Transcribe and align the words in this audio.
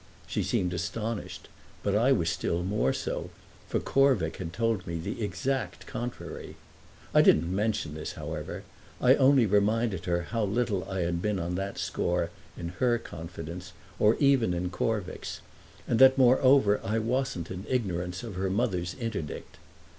She 0.25 0.41
seemed 0.41 0.73
astonished, 0.73 1.47
but 1.83 1.93
I 1.93 2.11
was 2.11 2.27
still 2.27 2.63
more 2.63 2.91
so, 2.91 3.29
for 3.67 3.79
Corvick 3.79 4.37
had 4.37 4.51
told 4.51 4.87
me 4.87 4.97
the 4.97 5.21
exact 5.21 5.85
contrary. 5.85 6.55
I 7.13 7.21
didn't 7.21 7.55
mention 7.55 7.93
this, 7.93 8.13
however; 8.13 8.63
I 8.99 9.13
only 9.13 9.45
reminded 9.45 10.05
her 10.05 10.23
how 10.23 10.43
little 10.43 10.89
I 10.89 11.01
had 11.01 11.21
been 11.21 11.37
on 11.37 11.53
that 11.53 11.77
score 11.77 12.31
in 12.57 12.69
her 12.79 12.97
confidence, 12.97 13.73
or 13.99 14.15
even 14.15 14.55
in 14.55 14.71
Corvick's, 14.71 15.41
and 15.87 15.99
that, 15.99 16.17
moreover 16.17 16.81
I 16.83 16.97
wasn't 16.97 17.51
in 17.51 17.63
ignorance 17.69 18.23
of 18.23 18.33
her 18.33 18.49
mother's 18.49 18.95
interdict. 18.95 19.57